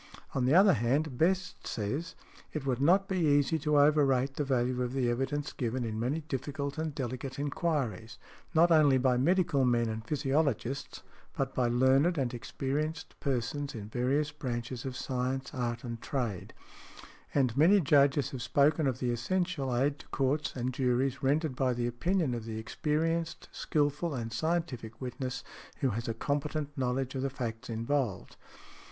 On 0.33 0.45
the 0.45 0.55
other 0.55 0.73
hand, 0.73 1.15
Best 1.19 1.67
says, 1.67 2.15
"It 2.53 2.65
would 2.65 2.81
not 2.81 3.07
be 3.07 3.19
easy 3.19 3.59
to 3.59 3.77
overrate 3.77 4.33
the 4.33 4.43
value 4.43 4.81
of 4.81 4.93
the 4.93 5.11
evidence 5.11 5.53
given 5.53 5.83
in 5.85 5.99
many 5.99 6.21
difficult 6.21 6.79
and 6.79 6.95
delicate 6.95 7.37
enquiries, 7.37 8.17
not 8.55 8.71
only 8.71 8.97
by 8.97 9.17
medical 9.17 9.63
men 9.63 9.89
and 9.89 10.03
physiologists, 10.03 11.03
but 11.37 11.53
by 11.53 11.67
learned 11.67 12.15
|111| 12.15 12.17
and 12.17 12.33
experienced 12.33 13.13
persons 13.19 13.75
in 13.75 13.89
various 13.89 14.31
branches 14.31 14.85
of 14.85 14.95
science, 14.97 15.53
art 15.53 15.83
and 15.83 16.01
trade". 16.01 16.51
And 17.35 17.55
many 17.55 17.79
Judges 17.79 18.31
have 18.31 18.41
spoken 18.41 18.87
of 18.87 18.97
the 18.97 19.11
essential 19.11 19.77
aid 19.77 19.99
to 19.99 20.07
courts 20.07 20.55
and 20.55 20.73
juries 20.73 21.21
rendered 21.21 21.55
by 21.55 21.73
the 21.75 21.85
opinion 21.85 22.33
of 22.33 22.45
the 22.45 22.57
experienced, 22.57 23.49
skilful 23.51 24.15
and 24.15 24.33
scientific 24.33 24.99
witness 24.99 25.43
who 25.81 25.91
has 25.91 26.07
a 26.07 26.15
competent 26.15 26.75
knowledge 26.75 27.13
of 27.13 27.21
the 27.21 27.29
facts 27.29 27.69
involved. 27.69 28.35